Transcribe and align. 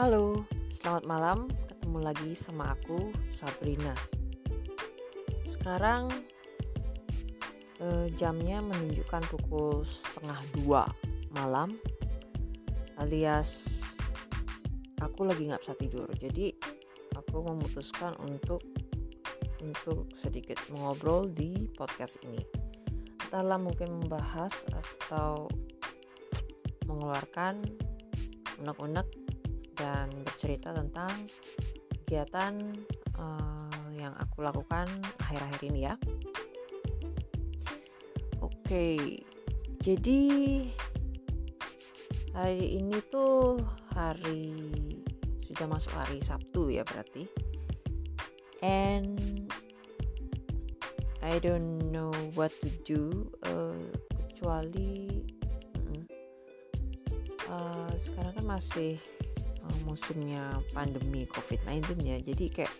Halo, 0.00 0.48
selamat 0.72 1.04
malam. 1.04 1.38
Ketemu 1.68 1.98
lagi 2.00 2.32
sama 2.32 2.72
aku, 2.72 3.12
Sabrina. 3.36 3.92
Sekarang 5.44 6.08
eh, 7.84 8.08
jamnya 8.16 8.64
menunjukkan 8.64 9.28
pukul 9.28 9.84
setengah 9.84 10.40
dua 10.56 10.82
malam, 11.36 11.76
alias 12.96 13.84
aku 15.04 15.28
lagi 15.28 15.52
nggak 15.52 15.68
bisa 15.68 15.76
tidur. 15.76 16.08
Jadi 16.16 16.48
aku 17.12 17.44
memutuskan 17.52 18.16
untuk 18.24 18.64
untuk 19.60 20.08
sedikit 20.16 20.56
mengobrol 20.72 21.28
di 21.28 21.68
podcast 21.76 22.16
ini. 22.24 22.40
Entahlah 23.28 23.60
mungkin 23.60 24.00
membahas 24.00 24.64
atau 24.64 25.44
mengeluarkan 26.88 27.60
unek-unek 28.64 29.19
dan 29.80 30.12
bercerita 30.20 30.76
tentang 30.76 31.08
kegiatan 32.04 32.76
uh, 33.16 33.88
yang 33.96 34.12
aku 34.20 34.44
lakukan 34.44 34.84
akhir-akhir 35.24 35.60
ini 35.72 35.88
ya. 35.88 35.94
Oke, 38.44 39.00
jadi 39.80 40.20
hari 42.36 42.76
ini 42.76 43.00
tuh 43.08 43.56
hari 43.96 44.52
sudah 45.48 45.64
masuk 45.64 45.96
hari 45.96 46.20
Sabtu 46.20 46.68
ya 46.68 46.84
berarti. 46.84 47.24
And 48.60 49.16
I 51.24 51.40
don't 51.40 51.88
know 51.88 52.12
what 52.36 52.52
to 52.60 52.68
do 52.84 53.32
uh, 53.48 53.76
kecuali 54.12 55.24
uh, 57.50 57.92
sekarang 57.96 58.32
kan 58.40 58.46
masih 58.46 58.96
uh, 59.64 59.78
musimnya 59.84 60.60
pandemi 60.72 61.24
COVID-19 61.28 62.00
ya. 62.04 62.16
Jadi 62.20 62.44
kayak 62.50 62.72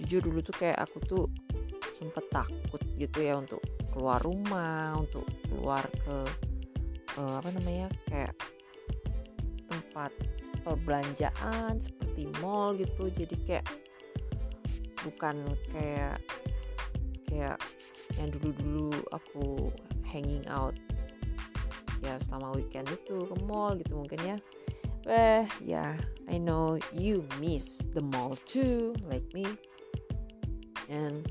jujur 0.00 0.20
dulu 0.24 0.40
tuh 0.44 0.56
kayak 0.56 0.78
aku 0.80 0.98
tuh 1.04 1.24
sempet 1.96 2.24
takut 2.28 2.82
gitu 3.00 3.24
ya 3.24 3.40
untuk 3.40 3.64
keluar 3.92 4.20
rumah, 4.20 4.96
untuk 5.00 5.24
keluar 5.48 5.84
ke 6.04 6.16
uh, 7.16 7.34
apa 7.40 7.48
namanya 7.56 7.88
kayak 8.08 8.34
tempat 9.72 10.12
perbelanjaan 10.60 11.80
seperti 11.80 12.28
mall 12.44 12.76
gitu. 12.76 13.08
Jadi 13.12 13.36
kayak 13.48 13.66
bukan 15.06 15.46
kayak 15.72 16.18
kayak 17.30 17.58
yang 18.18 18.30
dulu-dulu 18.30 18.94
aku 19.10 19.70
hanging 20.06 20.42
out 20.48 20.74
ya 22.04 22.20
selama 22.22 22.54
weekend 22.54 22.86
itu 22.92 23.16
ke 23.24 23.36
mall 23.48 23.74
gitu 23.74 23.98
mungkin 23.98 24.20
ya 24.22 24.36
eh 25.06 25.46
ya 25.62 25.62
yeah, 25.62 25.92
I 26.26 26.42
know 26.42 26.82
you 26.90 27.22
miss 27.38 27.86
the 27.94 28.02
mall 28.02 28.34
too 28.50 28.94
like 29.06 29.26
me. 29.30 29.46
And 30.90 31.22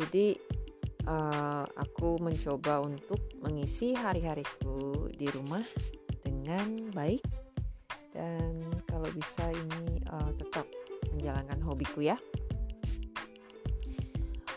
jadi 0.00 0.40
uh, 1.04 1.68
aku 1.76 2.16
mencoba 2.24 2.80
untuk 2.80 3.20
mengisi 3.44 3.92
hari-hariku 3.92 5.12
di 5.12 5.28
rumah 5.28 5.64
dengan 6.24 6.88
baik. 6.96 7.20
Dan 8.16 8.64
kalau 8.88 9.08
bisa 9.12 9.52
ini 9.52 10.00
uh, 10.08 10.32
tetap 10.40 10.64
menjalankan 11.12 11.60
hobiku 11.60 12.00
ya. 12.00 12.16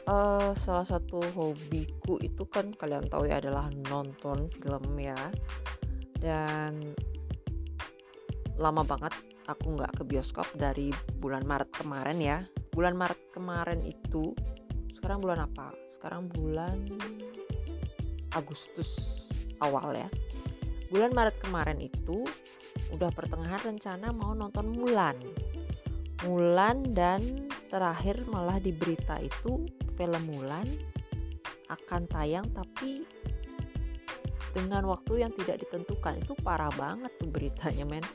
Uh, 0.07 0.51
salah 0.57 0.87
satu 0.87 1.19
hobiku 1.35 2.19
itu 2.19 2.43
kan 2.49 2.73
kalian 2.75 3.05
tahu 3.07 3.29
ya 3.31 3.39
adalah 3.39 3.71
nonton 3.87 4.49
film 4.59 4.97
ya 4.97 5.15
dan 6.21 6.93
lama 8.61 8.85
banget 8.85 9.11
aku 9.49 9.73
nggak 9.73 9.97
ke 9.97 10.03
bioskop 10.05 10.45
dari 10.53 10.93
bulan 11.17 11.43
Maret 11.43 11.73
kemarin 11.73 12.19
ya. 12.21 12.39
Bulan 12.71 12.95
Maret 12.95 13.33
kemarin 13.33 13.81
itu 13.83 14.31
sekarang 14.93 15.19
bulan 15.19 15.49
apa? 15.49 15.73
Sekarang 15.89 16.29
bulan 16.29 16.87
Agustus 18.37 19.27
awal 19.59 19.97
ya. 19.97 20.09
Bulan 20.93 21.11
Maret 21.11 21.41
kemarin 21.41 21.79
itu 21.81 22.23
udah 22.93 23.09
pertengahan 23.11 23.75
rencana 23.75 24.13
mau 24.13 24.37
nonton 24.37 24.71
Mulan. 24.71 25.17
Mulan 26.27 26.93
dan 26.93 27.49
terakhir 27.71 28.27
malah 28.29 28.61
di 28.61 28.69
berita 28.69 29.17
itu 29.17 29.65
film 29.97 30.23
Mulan 30.29 30.67
akan 31.71 32.03
tayang 32.11 32.45
tapi 32.51 33.07
dengan 34.51 34.87
waktu 34.87 35.23
yang 35.23 35.31
tidak 35.35 35.63
ditentukan. 35.67 36.21
Itu 36.21 36.35
parah 36.39 36.71
banget 36.75 37.11
tuh 37.17 37.27
beritanya 37.31 37.83
men. 37.87 38.05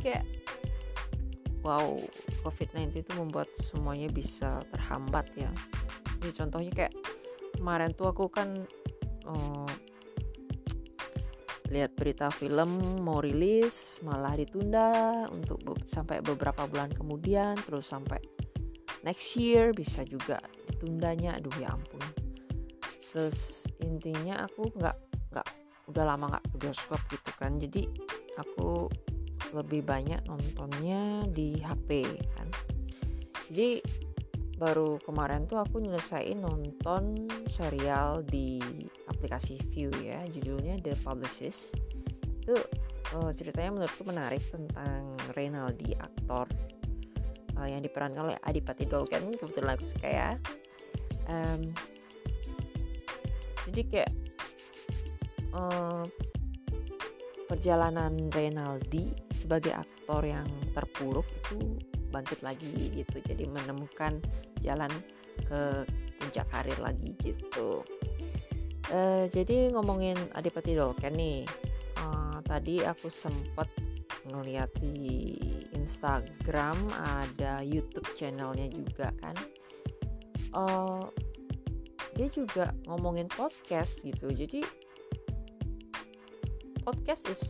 Kayak 0.00 0.24
wow 1.64 1.96
COVID-19 2.44 2.92
itu 3.00 3.12
membuat 3.16 3.48
semuanya 3.56 4.12
bisa 4.12 4.60
terhambat 4.70 5.26
ya. 5.34 5.50
Jadi 6.20 6.32
contohnya 6.36 6.72
kayak 6.72 6.94
kemarin 7.56 7.90
tuh 7.96 8.12
aku 8.12 8.28
kan 8.28 8.52
uh, 9.24 9.68
lihat 11.72 11.96
berita 11.96 12.28
film 12.28 13.00
mau 13.00 13.24
rilis 13.24 13.98
malah 14.04 14.36
ditunda 14.36 15.24
untuk 15.32 15.58
be 15.64 15.72
sampai 15.88 16.20
beberapa 16.20 16.68
bulan 16.68 16.92
kemudian 16.92 17.56
terus 17.64 17.88
sampai 17.88 18.20
next 19.00 19.34
year 19.40 19.72
bisa 19.72 20.04
juga 20.04 20.40
ditundanya. 20.68 21.40
Aduh 21.40 21.52
ya 21.56 21.72
ampun. 21.72 22.04
Terus 23.08 23.64
intinya 23.80 24.44
aku 24.44 24.68
nggak 24.74 25.13
udah 25.90 26.04
lama 26.04 26.36
nggak 26.36 26.44
ke 26.52 26.56
bioskop 26.68 27.00
gitu 27.10 27.30
kan. 27.36 27.56
Jadi 27.60 27.88
aku 28.40 28.88
lebih 29.54 29.86
banyak 29.86 30.24
nontonnya 30.26 31.22
di 31.30 31.60
HP 31.62 32.04
kan. 32.34 32.48
Jadi 33.52 33.80
baru 34.54 35.02
kemarin 35.02 35.50
tuh 35.50 35.58
aku 35.58 35.82
nyelesain 35.82 36.38
nonton 36.38 37.26
serial 37.50 38.22
di 38.22 38.62
aplikasi 39.10 39.58
View 39.74 39.90
ya 39.98 40.22
judulnya 40.30 40.78
The 40.78 40.94
Publicist 41.02 41.74
itu 42.44 42.54
uh, 43.18 43.30
ceritanya 43.34 43.74
menurutku 43.74 44.06
menarik 44.06 44.44
tentang 44.46 45.18
Reynaldi 45.34 45.98
aktor 45.98 46.46
uh, 47.58 47.66
yang 47.66 47.82
diperankan 47.82 48.30
oleh 48.30 48.38
Adipati 48.46 48.86
Dolken 48.86 49.34
kebetulan 49.40 49.74
aku 49.74 49.84
suka 49.84 50.08
ya. 50.08 50.30
Um, 51.24 51.72
jadi 53.72 53.80
kayak 53.88 54.10
uh, 55.54 56.04
perjalanan 57.46 58.28
Renaldi 58.34 59.14
sebagai 59.30 59.72
aktor 59.72 60.26
yang 60.26 60.46
terpuruk 60.74 61.24
itu 61.30 61.78
bangkit 62.10 62.42
lagi 62.42 62.90
gitu. 63.02 63.16
Jadi 63.22 63.46
menemukan 63.46 64.18
jalan 64.62 64.90
ke 65.46 65.86
puncak 66.18 66.46
karir 66.50 66.78
lagi 66.82 67.14
gitu. 67.22 67.86
Uh, 68.92 69.24
jadi 69.32 69.72
ngomongin 69.72 70.18
Adipati 70.36 70.76
Dolken 70.76 71.16
nih 71.16 71.48
uh, 72.04 72.36
tadi 72.44 72.84
aku 72.84 73.08
sempat 73.08 73.66
ngeliat 74.28 74.72
di 74.80 75.36
Instagram 75.72 76.92
ada 76.92 77.60
YouTube 77.60 78.08
channelnya 78.16 78.68
juga 78.72 79.08
kan. 79.20 79.36
Uh, 80.54 81.04
dia 82.14 82.30
juga 82.30 82.70
ngomongin 82.86 83.26
podcast 83.26 84.06
gitu. 84.06 84.30
Jadi 84.30 84.83
podcast 86.84 87.24
is 87.32 87.40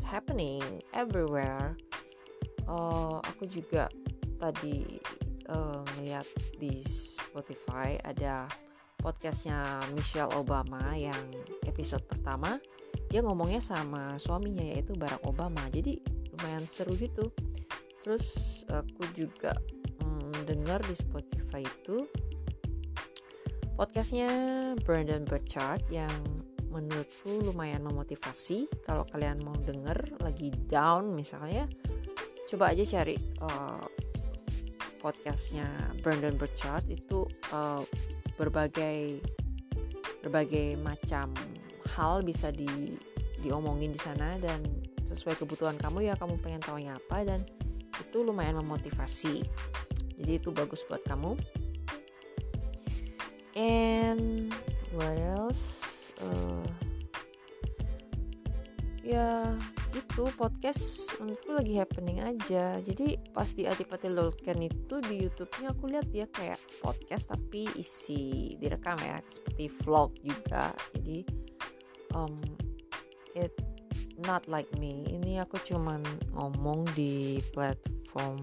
happening 0.00 0.64
everywhere. 0.96 1.76
Uh, 2.64 3.20
aku 3.20 3.44
juga 3.44 3.92
tadi 4.40 4.96
uh, 5.52 5.84
ngeliat 5.96 6.24
di 6.56 6.80
Spotify 6.80 8.00
ada 8.00 8.48
podcastnya 8.96 9.84
Michelle 9.92 10.32
Obama 10.32 10.96
yang 10.96 11.20
episode 11.68 12.00
pertama. 12.08 12.56
Dia 13.12 13.20
ngomongnya 13.20 13.60
sama 13.60 14.16
suaminya 14.16 14.64
yaitu 14.64 14.96
Barack 14.96 15.20
Obama. 15.28 15.68
Jadi 15.68 16.00
lumayan 16.32 16.64
seru 16.64 16.96
gitu. 16.96 17.28
Terus 18.00 18.64
aku 18.72 19.04
juga 19.12 19.52
mm, 20.00 20.48
dengar 20.48 20.80
di 20.88 20.96
Spotify 20.96 21.60
itu 21.60 22.08
podcastnya 23.76 24.32
Brandon 24.80 25.28
Burchard 25.28 25.84
yang 25.92 26.47
menurutku 26.68 27.52
lumayan 27.52 27.84
memotivasi 27.84 28.68
kalau 28.84 29.04
kalian 29.08 29.40
mau 29.44 29.56
denger 29.56 30.20
lagi 30.20 30.52
down 30.68 31.12
misalnya 31.16 31.64
coba 32.48 32.72
aja 32.72 32.84
cari 32.84 33.16
uh, 33.44 33.84
podcastnya 35.00 35.68
Brandon 36.04 36.36
Burchard 36.36 36.84
itu 36.88 37.24
uh, 37.52 37.80
berbagai 38.36 39.20
berbagai 40.20 40.76
macam 40.80 41.32
hal 41.96 42.20
bisa 42.20 42.52
di 42.52 42.96
diomongin 43.38 43.94
di 43.94 44.00
sana 44.00 44.36
dan 44.42 44.60
sesuai 45.06 45.40
kebutuhan 45.40 45.78
kamu 45.78 46.10
ya 46.10 46.14
kamu 46.18 46.36
pengen 46.42 46.60
tahunya 46.60 46.92
apa 46.98 47.24
dan 47.24 47.40
itu 47.98 48.22
lumayan 48.22 48.60
memotivasi. 48.62 49.42
Jadi 50.18 50.32
itu 50.38 50.50
bagus 50.50 50.82
buat 50.86 51.02
kamu. 51.06 51.38
And 53.58 54.54
what 54.94 55.18
else 55.18 55.87
itu 60.18 60.34
podcast 60.34 61.14
menurutku 61.22 61.54
lagi 61.54 61.78
happening 61.78 62.18
aja. 62.18 62.82
Jadi 62.82 63.22
pas 63.30 63.46
di 63.54 63.70
Adipati 63.70 64.10
Lolken 64.10 64.58
itu 64.66 64.98
di 64.98 65.22
YouTube-nya 65.22 65.70
aku 65.70 65.86
lihat 65.86 66.10
dia 66.10 66.26
kayak 66.26 66.58
podcast 66.82 67.30
tapi 67.30 67.70
isi 67.78 68.58
direkam 68.58 68.98
ya 68.98 69.22
seperti 69.30 69.70
vlog 69.78 70.18
juga. 70.26 70.74
Jadi 70.90 71.22
um, 72.18 72.34
it 73.38 73.54
not 74.26 74.42
like 74.50 74.66
me. 74.82 75.06
Ini 75.06 75.46
aku 75.46 75.62
cuman 75.62 76.02
ngomong 76.34 76.82
di 76.98 77.38
platform 77.54 78.42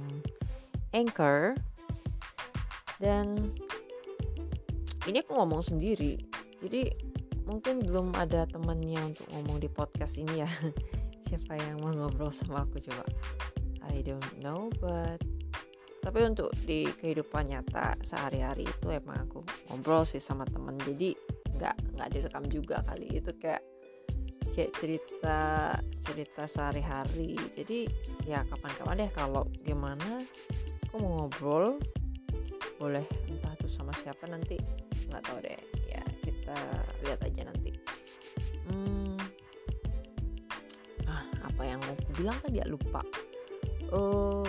Anchor. 0.96 1.60
Dan 3.04 3.52
ini 5.12 5.20
aku 5.20 5.36
ngomong 5.36 5.60
sendiri. 5.60 6.24
Jadi 6.64 6.88
mungkin 7.44 7.84
belum 7.84 8.16
ada 8.16 8.48
temannya 8.48 9.12
untuk 9.12 9.28
ngomong 9.36 9.60
di 9.60 9.68
podcast 9.68 10.18
ini 10.24 10.40
ya 10.40 10.50
siapa 11.26 11.58
yang 11.58 11.82
mau 11.82 11.92
ngobrol 11.92 12.30
sama 12.30 12.64
aku 12.64 12.78
coba? 12.86 13.06
I 13.90 14.06
don't 14.06 14.22
know 14.42 14.70
but 14.78 15.22
tapi 16.06 16.22
untuk 16.22 16.54
di 16.70 16.86
kehidupan 16.86 17.50
nyata 17.50 17.98
sehari-hari 18.06 18.62
itu 18.62 18.94
emang 18.94 19.26
aku 19.26 19.42
ngobrol 19.74 20.06
sih 20.06 20.22
sama 20.22 20.46
temen. 20.46 20.78
Jadi 20.78 21.18
nggak 21.58 21.98
nggak 21.98 22.10
direkam 22.14 22.46
juga 22.46 22.86
kali. 22.86 23.10
Itu 23.10 23.34
kayak 23.42 23.66
kayak 24.54 24.72
cerita 24.78 25.40
cerita 26.06 26.46
sehari-hari. 26.46 27.34
Jadi 27.58 27.90
ya 28.30 28.46
kapan-kapan 28.46 29.02
deh 29.02 29.12
kalau 29.18 29.50
gimana 29.66 30.22
aku 30.86 30.96
mau 31.02 31.26
ngobrol. 31.26 31.82
Boleh 32.78 33.06
entah 33.26 33.58
tuh 33.58 33.72
sama 33.74 33.90
siapa 33.98 34.30
nanti 34.30 34.62
nggak 35.10 35.26
tahu 35.26 35.42
deh. 35.42 35.58
Ya 35.90 36.06
kita 36.22 36.58
lihat 37.02 37.18
aja 37.26 37.50
nanti 37.50 37.74
apa 41.56 41.64
yang 41.72 41.80
mau 41.88 41.96
aku 41.96 42.12
bilang 42.20 42.38
tadi 42.44 42.60
ya 42.60 42.68
lupa. 42.68 43.00
Uh, 43.96 44.44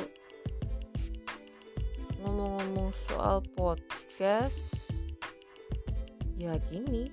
ngomong-ngomong 2.19 2.91
soal 3.07 3.39
podcast 3.55 4.91
ya 6.35 6.59
gini. 6.67 7.07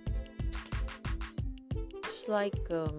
It's 2.01 2.25
like 2.25 2.57
um, 2.73 2.97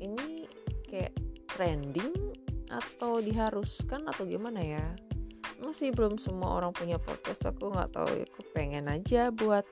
ini 0.00 0.48
kayak 0.88 1.12
trending 1.52 2.16
atau 2.72 3.20
diharuskan 3.20 4.08
atau 4.08 4.24
gimana 4.24 4.64
ya? 4.64 4.96
Masih 5.60 5.92
belum 5.92 6.16
semua 6.16 6.56
orang 6.56 6.72
punya 6.72 6.96
podcast 6.96 7.44
aku 7.44 7.68
nggak 7.68 7.92
tahu. 7.92 8.08
Aku 8.08 8.40
pengen 8.56 8.88
aja 8.88 9.28
buat 9.28 9.68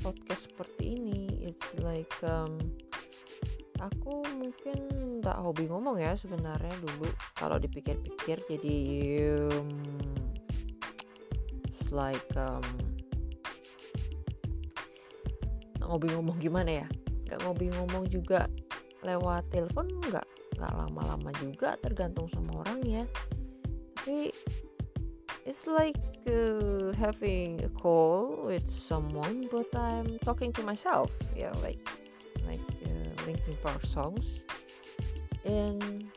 podcast 0.00 0.48
seperti 0.48 0.96
ini. 0.96 1.52
It's 1.52 1.76
like 1.84 2.16
um, 2.24 2.56
aku 3.80 4.22
mungkin 4.36 4.78
tak 5.24 5.38
hobi 5.40 5.66
ngomong 5.66 5.98
ya 5.98 6.14
sebenarnya 6.14 6.74
dulu. 6.78 7.08
Kalau 7.34 7.56
dipikir-pikir 7.58 8.44
jadi 8.46 8.78
um, 9.50 9.68
like 11.90 12.30
um, 12.36 12.64
ngobi 15.82 16.12
ngomong 16.14 16.36
gimana 16.38 16.84
ya? 16.84 16.86
Nggak 17.26 17.40
ngobi 17.46 17.66
ngomong 17.74 18.04
juga 18.10 18.46
lewat 19.02 19.50
telepon 19.50 19.90
nggak 20.10 20.26
nggak 20.54 20.72
lama-lama 20.74 21.30
juga 21.40 21.74
tergantung 21.82 22.30
sama 22.30 22.62
orangnya. 22.62 23.08
Tapi 23.98 24.30
it's 25.44 25.66
like 25.66 26.00
uh, 26.26 26.92
having 26.96 27.60
a 27.64 27.68
call 27.68 28.44
with 28.44 28.68
someone 28.68 29.48
but 29.52 29.68
I'm 29.76 30.18
talking 30.24 30.52
to 30.56 30.62
myself 30.64 31.12
yeah 31.36 31.52
like 31.60 32.03
Linkin 33.26 33.56
Park 33.60 33.84
songs. 33.84 34.44
And 35.44 36.08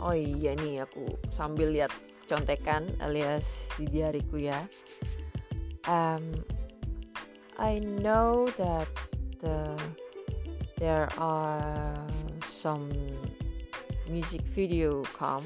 oh 0.00 0.16
iya 0.16 0.56
nih 0.56 0.84
aku 0.88 1.04
sambil 1.28 1.72
lihat 1.72 1.92
contekan 2.24 2.88
alias 3.02 3.68
di 3.76 3.90
diariku 3.90 4.40
ya. 4.40 4.64
Um, 5.88 6.32
I 7.60 7.82
know 7.82 8.48
that 8.56 8.88
the, 9.44 9.76
there 10.80 11.10
are 11.20 11.92
some 12.48 12.88
music 14.08 14.40
video 14.48 15.04
come. 15.18 15.44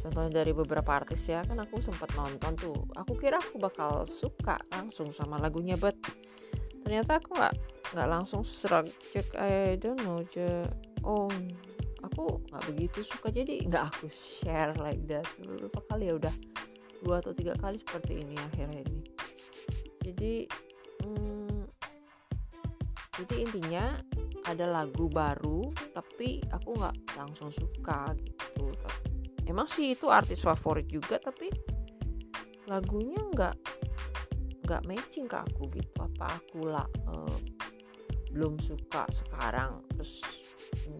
Contohnya 0.00 0.40
dari 0.42 0.56
beberapa 0.56 0.96
artis 0.96 1.28
ya 1.28 1.44
kan 1.44 1.60
aku 1.60 1.82
sempat 1.82 2.14
nonton 2.16 2.52
tuh. 2.56 2.78
Aku 2.96 3.18
kira 3.18 3.36
aku 3.42 3.60
bakal 3.60 4.06
suka 4.08 4.56
langsung 4.72 5.12
sama 5.12 5.36
lagunya 5.36 5.76
but 5.76 5.96
ternyata 6.86 7.20
aku 7.20 7.36
nggak 7.36 7.54
nggak 7.90 8.08
langsung 8.08 8.46
serak 8.46 8.86
cek 9.10 9.34
I 9.34 9.74
don't 9.80 9.98
know 10.06 10.22
je 10.30 10.62
oh 11.02 11.26
aku 12.06 12.40
nggak 12.48 12.64
begitu 12.70 12.98
suka 13.04 13.28
jadi 13.34 13.66
nggak 13.66 13.84
aku 13.94 14.06
share 14.08 14.72
like 14.80 15.02
that. 15.08 15.26
Beberapa 15.40 15.80
kali 15.90 16.08
ya 16.08 16.14
udah 16.16 16.34
dua 17.00 17.20
atau 17.20 17.32
tiga 17.32 17.56
kali 17.56 17.80
seperti 17.80 18.24
ini 18.24 18.36
akhir-akhir 18.36 18.86
ini. 18.88 19.04
Jadi 20.00 20.32
hmm, 21.04 21.60
jadi 23.20 23.34
intinya 23.42 23.84
ada 24.48 24.66
lagu 24.68 25.06
baru 25.12 25.68
tapi 25.92 26.40
aku 26.48 26.76
nggak 26.76 26.96
langsung 27.20 27.52
suka 27.52 28.16
gitu. 28.16 28.72
Emang 29.44 29.66
sih 29.66 29.92
itu 29.92 30.08
artis 30.08 30.40
favorit 30.46 30.86
juga 30.86 31.18
tapi 31.20 31.50
lagunya 32.70 33.18
nggak 33.34 33.56
nggak 34.64 34.82
matching 34.86 35.26
ke 35.26 35.36
aku 35.36 35.68
gitu. 35.74 35.90
Apa 36.00 36.38
aku 36.38 36.70
lah 36.70 36.86
uh, 37.10 37.59
belum 38.30 38.62
suka 38.62 39.06
sekarang 39.10 39.82
terus 39.90 40.22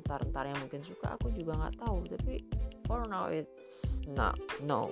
ntar-ntar 0.02 0.50
yang 0.50 0.58
mungkin 0.58 0.82
suka 0.82 1.14
aku 1.14 1.30
juga 1.34 1.54
nggak 1.56 1.74
tahu. 1.78 1.98
Tapi 2.10 2.34
for 2.86 3.06
now 3.06 3.30
it's 3.30 3.50
not 4.10 4.36
no. 4.66 4.90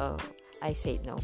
Uh, 0.00 0.18
I 0.64 0.72
say 0.72 0.96
no. 1.04 1.20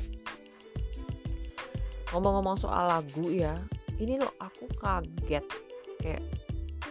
Ngomong-ngomong 2.12 2.60
soal 2.60 2.86
lagu 2.86 3.26
ya 3.32 3.56
ini 3.98 4.20
loh 4.20 4.32
aku 4.38 4.68
kaget. 4.78 5.44
Kayak 5.98 6.22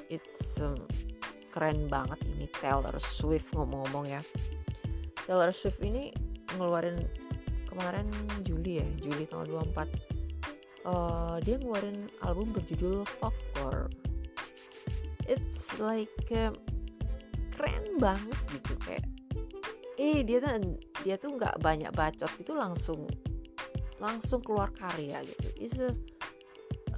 it's 0.09 0.57
um, 0.59 0.77
keren 1.53 1.85
banget 1.87 2.17
ini 2.33 2.49
Taylor 2.49 2.97
Swift 2.97 3.53
ngomong-ngomong 3.53 4.09
ya. 4.09 4.21
Taylor 5.23 5.53
Swift 5.55 5.79
ini 5.85 6.11
ngeluarin 6.57 6.99
kemarin 7.69 8.05
Juli 8.45 8.77
ya 8.83 8.87
Juli 9.01 9.25
tanggal 9.25 9.65
24 9.65 10.12
uh, 10.87 11.37
dia 11.43 11.59
ngeluarin 11.59 12.07
album 12.23 12.51
berjudul 12.55 13.03
Folklore 13.19 13.91
it's 15.27 15.75
like 15.79 16.11
uh, 16.35 16.51
keren 17.55 17.97
banget 17.99 18.39
gitu 18.51 18.73
kayak 18.83 19.05
eh 19.95 20.25
dia 20.25 20.41
tuh 20.41 20.79
dia 21.05 21.15
tuh 21.21 21.37
nggak 21.37 21.61
banyak 21.61 21.91
bacot 21.93 22.31
itu 22.41 22.51
langsung 22.55 23.05
langsung 24.03 24.43
keluar 24.43 24.67
karya 24.75 25.23
gitu. 25.23 25.47
It's 25.55 25.79
a 25.79 25.95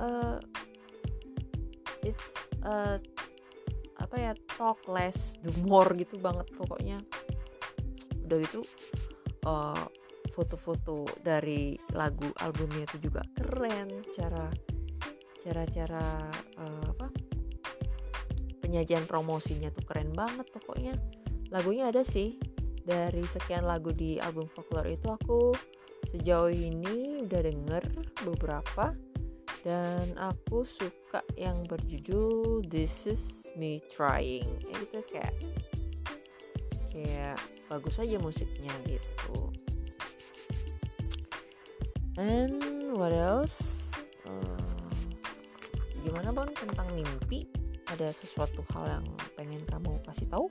uh, 0.01 0.37
it's 2.01 2.25
uh, 2.65 2.97
apa 4.01 4.15
ya 4.17 4.31
talk 4.57 4.81
less 4.89 5.37
do 5.45 5.53
more 5.69 5.93
gitu 5.93 6.17
banget 6.17 6.49
pokoknya. 6.57 6.97
Udah 8.25 8.37
gitu 8.41 8.65
uh, 9.45 9.85
foto-foto 10.35 11.07
dari 11.23 11.79
lagu 11.95 12.27
albumnya 12.43 12.83
itu 12.83 13.07
juga 13.07 13.23
keren. 13.31 13.87
Cara 14.11 14.51
cara-cara 15.39 16.27
uh, 16.59 16.85
apa? 16.91 17.07
Penyajian 18.59 19.07
promosinya 19.07 19.71
tuh 19.71 19.87
keren 19.87 20.11
banget 20.11 20.51
pokoknya. 20.51 20.99
Lagunya 21.55 21.87
ada 21.87 22.03
sih. 22.03 22.35
Dari 22.85 23.25
sekian 23.25 23.65
lagu 23.65 23.89
di 23.95 24.21
album 24.21 24.45
folklore 24.51 24.93
itu 24.93 25.09
aku 25.09 25.55
sejauh 26.13 26.53
ini 26.53 27.23
udah 27.23 27.41
denger 27.41 27.83
beberapa. 28.27 28.91
Dan 29.65 30.13
aku 30.21 30.61
suka 30.61 31.25
yang 31.33 31.65
berjudul 31.65 32.61
This 32.69 33.09
Is 33.09 33.23
Me 33.57 33.81
Trying. 33.89 34.45
Gitu 34.69 35.01
kayak 35.09 35.33
kayak 36.93 37.41
bagus 37.65 37.97
aja 37.97 38.21
musiknya 38.21 38.71
gitu 38.85 39.64
and 42.15 42.59
what 42.95 43.11
else? 43.11 43.91
Uh, 44.23 44.87
gimana 46.03 46.31
bang 46.31 46.51
tentang 46.55 46.87
mimpi? 46.95 47.47
Ada 47.85 48.11
sesuatu 48.11 48.65
hal 48.73 48.99
yang 48.99 49.05
pengen 49.37 49.61
kamu 49.67 49.99
kasih 50.07 50.27
tahu? 50.31 50.47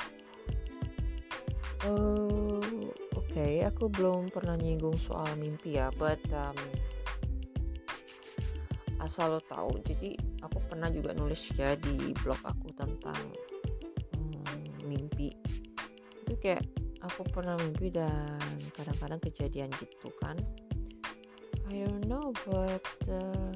Uh, 1.84 2.60
oke 3.12 3.28
okay, 3.28 3.60
aku 3.66 3.92
belum 3.92 4.32
pernah 4.32 4.56
nyinggung 4.56 4.96
soal 4.96 5.28
mimpi 5.36 5.76
ya 5.76 5.92
but 6.00 6.22
um, 6.32 6.56
asal 9.04 9.36
lo 9.36 9.40
tahu 9.44 9.84
jadi 9.84 10.16
aku 10.40 10.64
pernah 10.64 10.88
juga 10.88 11.12
nulis 11.12 11.52
ya 11.52 11.76
di 11.76 12.16
blog 12.24 12.40
aku 12.40 12.72
tentang 12.72 13.20
hmm, 14.16 14.88
mimpi. 14.88 15.28
Itu 16.24 16.40
kayak 16.40 16.64
aku 17.04 17.20
pernah 17.28 17.52
mimpi 17.60 17.92
dan 17.92 18.40
kadang-kadang 18.72 19.20
kejadian 19.20 19.68
gitu 19.76 20.08
kan 20.24 20.40
I 21.70 21.84
don't 21.84 22.04
know 22.04 22.32
but 22.44 22.84
uh, 23.08 23.52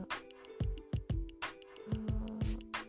uh, 1.92 2.40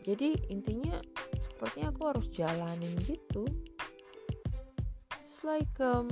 jadi 0.08 0.40
intinya 0.48 0.98
sepertinya 1.38 1.92
aku 1.92 2.02
harus 2.08 2.28
jalanin 2.32 2.96
gitu. 3.04 3.44
It's 5.12 5.44
like 5.44 5.76
um, 5.84 6.08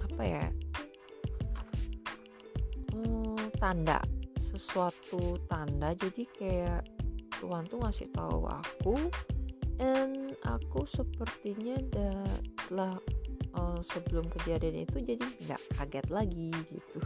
apa 0.00 0.22
ya? 0.24 0.46
Hmm, 2.96 3.36
tanda 3.60 4.00
sesuatu 4.40 5.36
tanda. 5.46 5.92
Jadi 5.92 6.24
kayak 6.24 6.88
Tuhan 7.38 7.68
tuh 7.70 7.78
ngasih 7.84 8.08
tahu 8.10 8.48
aku 8.48 8.96
and 9.78 10.34
aku 10.42 10.82
sepertinya 10.90 11.78
da, 11.92 12.10
setelah 12.58 12.98
uh, 13.58 13.78
sebelum 13.82 14.30
kejadian 14.30 14.86
itu 14.86 15.02
jadi 15.02 15.26
nggak 15.50 15.62
kaget 15.74 16.06
lagi 16.08 16.50
gitu. 16.70 17.02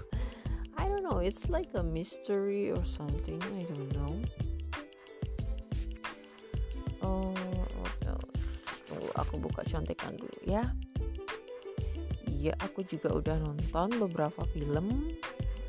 I 0.77 0.89
don't 0.89 1.05
know 1.05 1.25
it's 1.25 1.49
like 1.49 1.73
a 1.73 1.85
mystery 1.85 2.69
or 2.69 2.85
something 2.85 3.41
I 3.41 3.65
don't 3.73 3.93
know. 3.97 4.15
Oh, 7.03 7.35
oh 8.93 9.09
aku 9.17 9.41
buka 9.41 9.65
contekan 9.65 10.15
dulu 10.21 10.39
ya. 10.45 10.69
Iya 12.29 12.59
aku 12.59 12.83
juga 12.83 13.15
udah 13.15 13.37
nonton 13.39 13.89
beberapa 14.03 14.43
film 14.51 15.15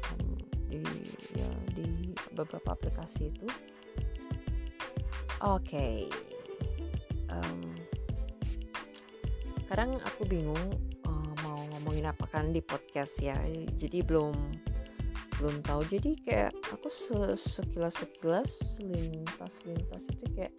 um, 0.09 0.29
di 0.69 0.81
ya 1.37 1.49
di 1.77 2.13
beberapa 2.33 2.73
aplikasi 2.73 3.29
itu. 3.29 3.47
Oke 5.43 5.69
okay. 5.69 5.97
um, 7.29 7.72
kadang 9.73 9.97
aku 10.05 10.29
bingung 10.29 10.69
uh, 11.09 11.33
mau 11.41 11.57
ngomongin 11.73 12.05
apa 12.05 12.29
kan 12.29 12.53
di 12.53 12.61
podcast 12.61 13.17
ya. 13.17 13.33
Jadi 13.73 14.05
belum 14.05 14.37
belum 15.41 15.65
tahu. 15.65 15.81
Jadi 15.89 16.13
kayak 16.21 16.53
aku 16.69 16.93
sekilas 16.93 17.97
sekilas 18.05 18.53
lintas 18.77 19.53
lintas 19.65 20.05
itu 20.13 20.29
kayak 20.37 20.53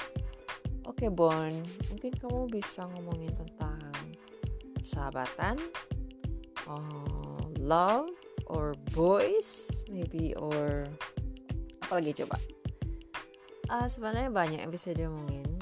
oke 0.83 0.99
okay, 0.99 1.06
Bon 1.14 1.47
mungkin 1.94 2.11
kamu 2.18 2.50
bisa 2.50 2.90
ngomongin 2.90 3.30
tentang 3.38 3.78
sahabatan 4.83 5.62
uh, 6.66 7.38
love 7.62 8.11
or 8.50 8.75
boys 8.99 9.87
maybe 9.94 10.35
or 10.35 10.90
apa 11.87 12.02
lagi 12.02 12.18
coba? 12.18 12.35
Uh, 13.71 13.87
sebenarnya 13.87 14.35
banyak 14.35 14.59
yang 14.59 14.75
bisa 14.75 14.90
diomongin 14.90 15.54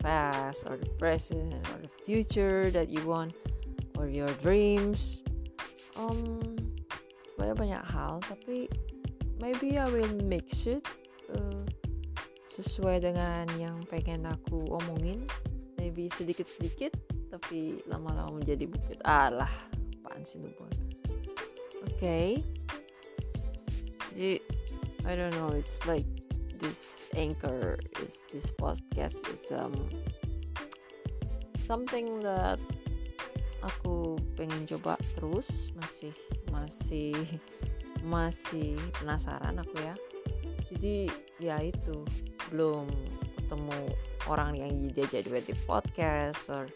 past 0.00 0.64
or 0.66 0.78
the 0.78 0.88
present 0.96 1.54
or 1.54 1.78
the 1.82 1.92
future 2.06 2.70
that 2.70 2.88
you 2.88 3.02
want 3.06 3.34
or 3.98 4.08
your 4.08 4.30
dreams. 4.40 5.22
Um 5.98 6.40
sebenarnya 7.34 7.56
banyak 7.58 7.82
hal 7.90 8.18
tapi 8.26 8.66
maybe 9.38 9.78
I 9.78 9.86
will 9.90 10.10
mix 10.26 10.66
it 10.66 10.82
uh, 11.30 11.62
sesuai 12.54 13.06
dengan 13.06 13.46
yang 13.60 13.82
pengen 13.86 14.26
aku 14.26 14.66
omongin. 14.70 15.22
Maybe 15.78 16.10
sedikit-sedikit 16.10 16.96
tapi 17.30 17.84
lama-lama 17.86 18.42
menjadi 18.42 18.66
bukit. 18.66 18.98
Alah 19.06 19.68
apaan 20.08 20.24
sih 20.24 20.40
lu 20.40 20.48
oke 20.48 20.72
okay. 21.84 22.40
jadi 24.16 24.40
I 25.04 25.12
don't 25.12 25.36
know 25.36 25.52
it's 25.52 25.84
like 25.84 26.07
this 26.58 27.08
anchor 27.14 27.78
is 28.02 28.20
this 28.34 28.50
podcast 28.50 29.22
is 29.32 29.50
um 29.54 29.74
something 31.66 32.20
that 32.20 32.58
aku 33.62 34.18
pengen 34.34 34.66
coba 34.66 34.98
terus. 35.16 35.70
Masih 35.78 36.12
masih 36.50 37.14
masih 38.02 38.74
penasaran 38.98 39.62
aku 39.62 39.78
ya. 39.78 39.94
Jadi 40.74 41.08
ya 41.38 41.56
itu. 41.62 42.02
Belum 42.50 42.88
ketemu 43.36 43.80
orang 44.28 44.56
yang 44.56 44.72
diajak 44.92 45.24
di 45.24 45.56
podcast 45.64 46.52
or 46.52 46.68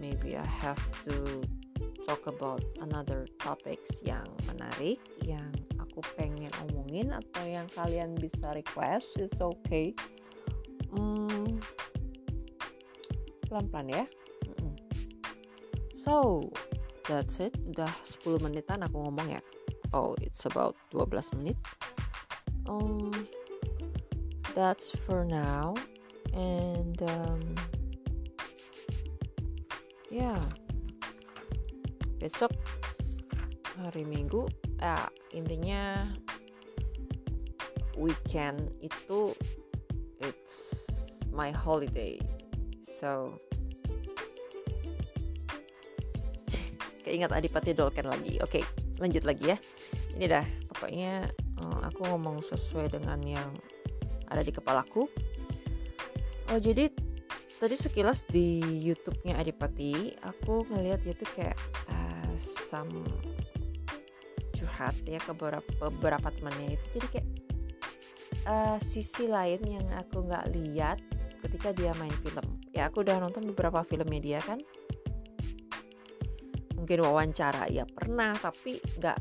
maybe 0.00 0.36
I 0.36 0.46
have 0.46 0.80
to 1.04 1.42
talk 2.06 2.24
about 2.26 2.64
another 2.80 3.28
topics 3.38 4.00
yang 4.00 4.24
menarik 4.48 4.98
yang 5.20 5.52
aku 5.98 6.14
pengen 6.14 6.54
omongin 6.70 7.10
atau 7.10 7.42
yang 7.42 7.66
kalian 7.74 8.14
bisa 8.14 8.54
request 8.54 9.10
it's 9.18 9.42
okay. 9.42 9.90
Hmm, 10.94 11.58
pelan-pelan 13.50 13.90
ya. 13.90 14.04
So 15.98 16.46
that's 17.02 17.42
it. 17.42 17.58
Udah 17.74 17.90
10 18.22 18.46
menitan 18.46 18.86
aku 18.86 19.10
ngomong 19.10 19.26
ya. 19.26 19.42
Oh 19.90 20.14
it's 20.22 20.46
about 20.46 20.78
12 20.94 21.34
menit. 21.42 21.58
Um, 22.70 23.10
that's 24.54 24.94
for 25.02 25.26
now. 25.26 25.74
And 26.30 26.94
um, 27.02 27.42
ya 30.14 30.38
besok 32.22 32.54
hari 33.82 34.06
minggu 34.06 34.46
ya 34.78 35.10
intinya 35.32 36.00
weekend 37.98 38.70
itu 38.80 39.34
it's 40.22 40.72
my 41.34 41.50
holiday. 41.50 42.16
So 42.86 43.36
keingat 47.04 47.34
Adipati 47.34 47.74
Dolken 47.74 48.08
lagi. 48.08 48.38
Oke 48.40 48.62
okay, 48.62 48.64
lanjut 49.02 49.26
lagi 49.26 49.52
ya. 49.52 49.58
Ini 50.16 50.24
dah 50.30 50.46
pokoknya 50.72 51.26
uh, 51.66 51.80
aku 51.90 52.06
ngomong 52.08 52.42
sesuai 52.42 52.94
dengan 52.94 53.18
yang 53.26 53.50
ada 54.30 54.42
di 54.42 54.52
kepalaku. 54.54 55.10
Oh 56.48 56.58
jadi 56.58 56.88
tadi 57.58 57.74
sekilas 57.74 58.24
di 58.30 58.62
YouTube-nya 58.62 59.36
Adipati 59.36 60.14
aku 60.22 60.64
ngelihat 60.70 61.02
dia 61.02 61.14
tuh 61.18 61.28
kayak 61.34 61.58
uh, 61.90 62.32
some 62.38 63.04
curhat 64.58 64.94
ya 65.06 65.22
ke 65.22 65.30
beberapa, 65.30 65.70
beberapa 65.88 66.28
temannya 66.34 66.74
itu. 66.74 66.86
Jadi 66.98 67.06
kayak 67.14 67.28
uh, 68.50 68.78
sisi 68.82 69.30
lain 69.30 69.62
yang 69.62 69.86
aku 69.94 70.26
nggak 70.26 70.50
lihat 70.52 70.98
ketika 71.46 71.70
dia 71.70 71.94
main 71.96 72.14
film. 72.20 72.58
Ya 72.74 72.90
aku 72.90 73.06
udah 73.06 73.22
nonton 73.22 73.46
beberapa 73.54 73.86
filmnya 73.86 74.20
dia 74.20 74.40
kan. 74.42 74.58
Mungkin 76.74 76.98
wawancara 77.04 77.70
ya 77.70 77.86
pernah 77.86 78.34
tapi 78.34 78.82
nggak 78.98 79.18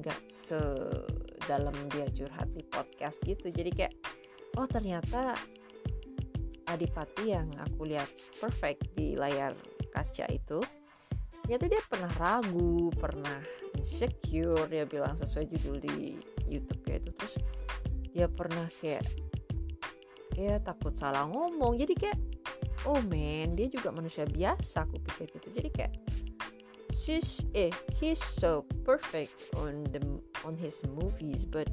nggak 0.00 0.20
sedalam 0.32 1.76
dia 1.92 2.10
curhat 2.10 2.50
di 2.50 2.64
podcast 2.66 3.22
gitu. 3.22 3.52
Jadi 3.52 3.70
kayak 3.70 3.94
oh 4.58 4.66
ternyata 4.66 5.38
Adipati 6.70 7.34
yang 7.34 7.50
aku 7.58 7.82
lihat 7.82 8.06
perfect 8.38 8.94
di 8.94 9.18
layar 9.18 9.58
kaca 9.90 10.30
itu 10.30 10.62
ternyata 11.50 11.66
dia 11.66 11.82
pernah 11.82 12.12
ragu 12.14 12.94
pernah 12.94 13.42
insecure 13.74 14.70
dia 14.70 14.86
bilang 14.86 15.18
sesuai 15.18 15.50
judul 15.50 15.82
di 15.82 16.22
YouTube 16.46 16.78
ya 16.86 17.02
itu. 17.02 17.10
Terus 17.10 17.34
dia 18.14 18.30
pernah 18.30 18.70
kayak 18.78 19.02
ya 20.38 20.62
takut 20.62 20.94
salah 20.94 21.26
ngomong. 21.26 21.74
Jadi 21.74 21.98
kayak 21.98 22.14
oh 22.86 23.02
man 23.02 23.58
dia 23.58 23.66
juga 23.66 23.90
manusia 23.90 24.22
biasa 24.30 24.86
aku 24.86 25.02
pikir 25.02 25.26
gitu. 25.26 25.50
Jadi 25.50 25.68
kayak 25.74 25.98
she's 26.94 27.42
eh 27.50 27.74
he's 27.98 28.22
so 28.22 28.62
perfect 28.86 29.34
on 29.58 29.82
the 29.90 29.98
on 30.46 30.54
his 30.54 30.78
movies. 30.86 31.42
But 31.42 31.66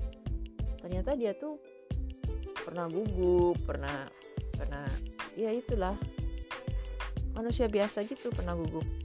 ternyata 0.81 1.13
dia 1.13 1.37
tuh 1.37 1.61
pernah 2.65 2.89
gugup 2.89 3.61
pernah 3.61 4.09
karena 4.57 4.89
ya 5.37 5.53
itulah. 5.53 5.93
Manusia 7.37 7.69
biasa 7.69 8.01
gitu 8.09 8.33
pernah 8.33 8.57
gugup 8.57 8.96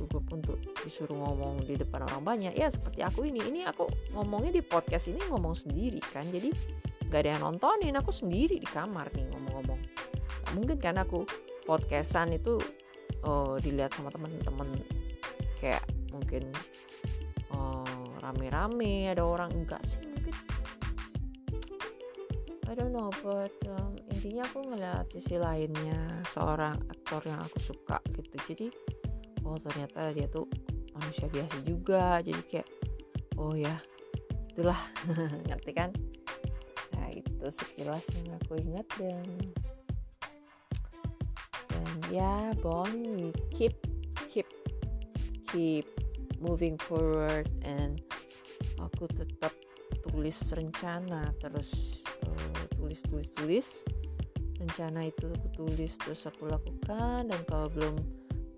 gugup 0.00 0.24
untuk 0.32 0.56
disuruh 0.80 1.12
ngomong 1.12 1.60
di 1.68 1.76
depan 1.76 2.08
orang 2.08 2.24
banyak. 2.24 2.56
Ya 2.56 2.72
seperti 2.72 3.04
aku 3.04 3.28
ini. 3.28 3.44
Ini 3.44 3.68
aku 3.68 3.84
ngomongnya 4.16 4.56
di 4.56 4.62
podcast 4.64 5.12
ini 5.12 5.20
ngomong 5.28 5.52
sendiri 5.52 6.00
kan? 6.00 6.24
Jadi 6.24 6.48
gak 7.12 7.20
ada 7.26 7.36
yang 7.36 7.42
nontonin. 7.44 7.92
Aku 8.00 8.08
sendiri 8.08 8.56
di 8.56 8.68
kamar 8.68 9.12
nih 9.12 9.28
ngomong-ngomong. 9.28 9.80
Mungkin 10.56 10.76
kan? 10.80 10.96
Aku 11.04 11.28
podcastan 11.68 12.32
itu 12.32 12.56
oh, 13.28 13.60
dilihat 13.60 13.92
sama 13.92 14.08
temen-temen 14.08 14.72
kayak 15.60 15.84
mungkin 16.08 16.48
oh, 17.52 17.84
rame-rame 18.24 19.12
ada 19.12 19.20
orang. 19.20 19.52
Enggak 19.52 19.84
sih 19.84 20.00
mungkin. 20.00 20.34
I 22.70 22.78
don't 22.78 22.94
know 22.94 23.10
but 23.26 23.50
um, 23.66 23.98
intinya 24.14 24.46
aku 24.46 24.62
ngeliat 24.62 25.10
sisi 25.12 25.36
lainnya. 25.36 26.22
Seorang 26.24 26.78
aktor 26.88 27.20
yang 27.26 27.42
aku 27.42 27.58
suka 27.58 27.98
gitu. 28.14 28.36
Jadi 28.46 28.66
oh 29.44 29.56
ternyata 29.60 30.12
dia 30.12 30.26
tuh 30.28 30.46
manusia 30.96 31.26
biasa 31.30 31.56
juga. 31.64 32.20
Jadi 32.20 32.42
kayak 32.48 32.68
oh 33.40 33.54
ya 33.56 33.74
itulah. 34.52 34.78
Ngerti 35.48 35.72
kan? 35.72 35.90
Nah 36.96 37.08
itu 37.14 37.46
sekilas 37.48 38.04
yang 38.20 38.36
aku 38.36 38.60
ingat 38.60 38.86
dan 38.98 39.24
dan 41.70 41.88
ya 42.12 42.52
Bon 42.60 42.90
keep 43.54 43.74
keep 44.28 44.48
keep 45.50 45.86
moving 46.40 46.78
forward 46.80 47.46
and 47.62 48.00
aku 48.80 49.04
tetap 49.12 49.52
tulis 50.08 50.36
rencana 50.56 51.30
terus 51.38 52.02
uh, 52.26 52.64
tulis 52.76 53.00
tulis 53.06 53.30
tulis. 53.36 53.66
Rencana 54.60 55.08
itu 55.08 55.24
aku 55.24 55.48
tulis 55.56 55.96
terus 55.96 56.28
aku 56.28 56.44
lakukan 56.44 57.32
dan 57.32 57.40
kalau 57.48 57.72
belum 57.72 57.96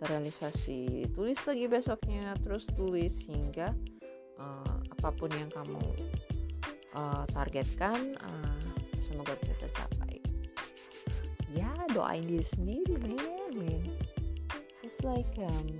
terrealisasi. 0.02 1.06
Tulis 1.14 1.38
lagi 1.46 1.70
besoknya 1.70 2.34
terus 2.42 2.66
tulis 2.74 3.22
hingga 3.30 3.70
uh, 4.42 4.76
apa 4.98 5.08
pun 5.14 5.30
yang 5.30 5.46
kamu 5.54 5.78
uh, 6.98 7.22
targetkan 7.30 8.18
uh, 8.18 8.66
semoga 8.98 9.38
bisa 9.38 9.54
tercapai. 9.62 10.18
Ya 11.54 11.70
doain 11.94 12.26
diri 12.26 12.42
sendiri 12.42 12.98
man, 13.54 13.86
it's 14.82 14.98
like 15.06 15.30
um, 15.38 15.70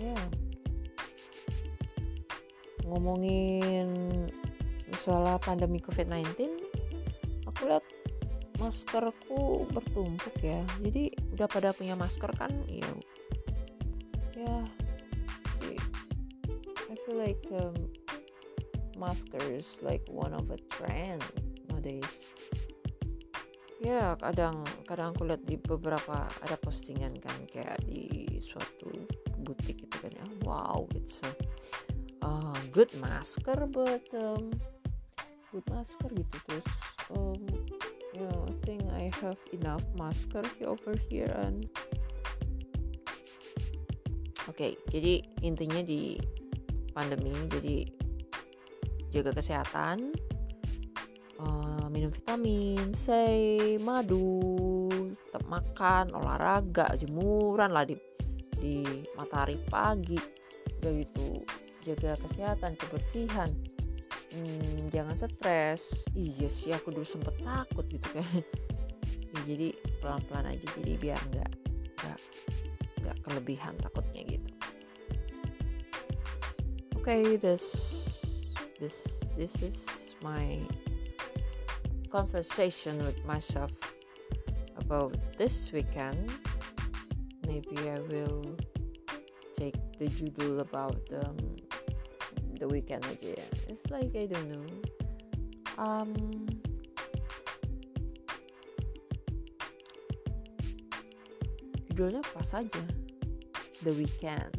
yeah. 0.00 0.24
ngomongin 2.86 3.90
masalah 4.86 5.42
pandemi 5.42 5.82
covid-19 5.82 6.46
aku 7.50 7.66
lihat 7.66 7.82
maskerku 8.56 9.66
bertumpuk 9.70 10.36
ya. 10.40 10.64
Jadi 10.80 11.12
udah 11.36 11.48
pada 11.48 11.70
punya 11.76 11.94
masker 11.96 12.30
kan 12.36 12.52
ya. 12.68 12.90
Ya 14.36 14.56
I 16.86 16.94
feel 17.02 17.18
like 17.18 17.42
um, 17.50 17.74
maskers 18.94 19.76
like 19.82 20.06
one 20.08 20.32
of 20.32 20.48
a 20.54 20.58
trend 20.70 21.22
nowadays. 21.68 22.30
Ya 23.82 24.14
kadang 24.16 24.64
kadang 24.86 25.12
aku 25.12 25.28
lihat 25.28 25.42
di 25.44 25.58
beberapa 25.58 26.24
ada 26.40 26.56
postingan 26.56 27.12
kan 27.20 27.36
kayak 27.50 27.82
di 27.84 28.38
suatu 28.40 28.88
butik 29.42 29.82
itu 29.84 29.96
kan 29.98 30.14
ya. 30.14 30.26
Wow 30.46 30.86
it's 30.94 31.20
a 31.26 31.30
uh, 32.22 32.56
good 32.70 32.90
masker 33.02 33.66
but 33.66 34.06
um, 34.16 34.54
good 35.50 35.66
masker 35.68 36.08
gitu. 36.14 36.36
Terus 36.46 36.66
um, 37.12 37.42
I 39.06 39.14
have 39.22 39.38
enough 39.54 39.86
masker 39.94 40.42
over 40.66 40.98
here 41.06 41.30
and 41.46 41.70
oke 44.50 44.58
okay, 44.58 44.74
jadi 44.90 45.22
intinya 45.46 45.78
di 45.78 46.18
pandemi 46.90 47.30
ini 47.30 47.46
jadi 47.46 47.76
jaga 49.14 49.30
kesehatan 49.38 50.10
uh, 51.38 51.86
minum 51.86 52.10
vitamin 52.10 52.90
C 52.98 53.14
madu 53.78 54.90
tetap 55.30 55.46
makan 55.46 56.10
olahraga 56.10 56.98
jemuran 56.98 57.70
lah 57.70 57.86
di 57.86 57.94
di 58.58 58.82
matahari 59.14 59.54
pagi. 59.70 60.18
Udah 60.82 60.92
gitu 60.98 61.46
jaga 61.86 62.18
kesehatan 62.26 62.74
kebersihan. 62.74 63.52
Hmm, 64.34 64.90
jangan 64.90 65.14
stres. 65.14 65.92
Iya 66.16 66.48
sih 66.50 66.74
aku 66.74 66.90
dulu 66.90 67.06
sempet 67.06 67.36
takut 67.44 67.86
gitu 67.86 68.10
kan 68.16 68.42
jadi 69.46 69.70
pelan-pelan 70.02 70.50
aja 70.50 70.66
jadi 70.82 70.92
biar 70.98 71.20
nggak 71.30 71.50
nggak 72.02 72.20
nggak 73.06 73.16
kelebihan 73.22 73.74
takutnya 73.78 74.22
gitu. 74.26 74.50
Oke 76.98 77.22
okay, 77.22 77.24
this 77.38 77.64
this 78.82 79.06
this 79.38 79.54
is 79.62 79.86
my 80.26 80.58
conversation 82.10 82.98
with 83.06 83.18
myself 83.22 83.70
about 84.74 85.14
this 85.38 85.70
weekend. 85.70 86.34
Maybe 87.46 87.78
I 87.86 88.02
will 88.10 88.58
take 89.54 89.78
the 90.02 90.10
judul 90.10 90.66
about 90.66 90.98
um, 91.14 91.38
the 92.58 92.66
weekend 92.66 93.06
aja 93.06 93.38
ya. 93.38 93.48
It's 93.70 93.86
like 93.94 94.18
I 94.18 94.26
don't 94.26 94.50
know. 94.50 94.66
Um 95.78 96.10
judulnya 101.96 102.20
apa 102.20 102.44
saja 102.44 102.84
the 103.80 103.92
weekend 103.96 104.52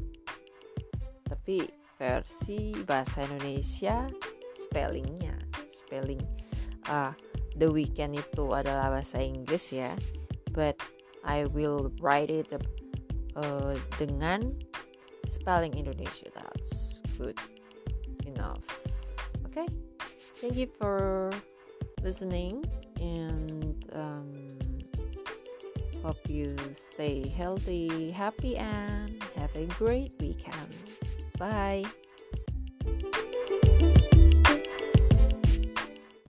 tapi 1.30 1.70
versi 2.02 2.74
bahasa 2.82 3.22
Indonesia 3.30 4.10
spellingnya 4.58 5.38
spelling 5.70 6.26
uh, 6.90 7.14
the 7.58 7.70
weekend 7.70 8.14
itu 8.14 8.54
adalah 8.54 8.94
bahasa 8.94 9.20
Inggris 9.22 9.74
ya. 9.74 9.94
But 10.54 10.78
I 11.26 11.50
will 11.50 11.92
write 12.00 12.30
it 12.30 12.50
uh, 13.36 13.74
dengan 13.98 14.54
spelling 15.28 15.76
Indonesia. 15.76 16.30
That's 16.34 17.02
good 17.18 17.38
enough. 18.26 18.62
Okay, 19.50 19.68
thank 20.40 20.56
you 20.56 20.70
for 20.78 21.30
listening 22.02 22.64
and 23.02 23.78
um, 23.94 24.58
hope 26.08 26.30
you 26.30 26.56
stay 26.74 27.28
healthy, 27.28 28.12
happy, 28.12 28.56
and 28.56 29.22
have 29.36 29.54
a 29.58 29.66
great 29.66 30.14
weekend. 30.22 30.74
Bye. 31.38 31.84